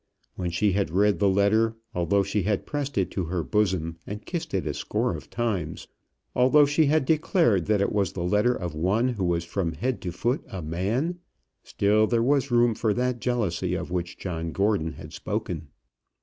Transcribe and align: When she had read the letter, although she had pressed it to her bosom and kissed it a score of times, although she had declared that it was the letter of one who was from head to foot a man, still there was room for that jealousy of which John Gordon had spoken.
When 0.33 0.49
she 0.49 0.71
had 0.71 0.89
read 0.89 1.19
the 1.19 1.29
letter, 1.29 1.75
although 1.93 2.23
she 2.23 2.41
had 2.41 2.65
pressed 2.65 2.97
it 2.97 3.11
to 3.11 3.25
her 3.25 3.43
bosom 3.43 3.97
and 4.07 4.25
kissed 4.25 4.51
it 4.55 4.65
a 4.65 4.73
score 4.73 5.15
of 5.15 5.29
times, 5.29 5.87
although 6.35 6.65
she 6.65 6.85
had 6.87 7.05
declared 7.05 7.67
that 7.67 7.81
it 7.81 7.91
was 7.91 8.13
the 8.13 8.23
letter 8.23 8.55
of 8.55 8.73
one 8.73 9.09
who 9.09 9.23
was 9.23 9.45
from 9.45 9.73
head 9.73 10.01
to 10.01 10.11
foot 10.11 10.41
a 10.47 10.63
man, 10.63 11.19
still 11.61 12.07
there 12.07 12.23
was 12.23 12.49
room 12.49 12.73
for 12.73 12.95
that 12.95 13.21
jealousy 13.21 13.75
of 13.75 13.91
which 13.91 14.17
John 14.17 14.51
Gordon 14.51 14.93
had 14.93 15.13
spoken. 15.13 15.67